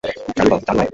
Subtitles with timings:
[0.37, 0.87] চালু হ, চালু হ!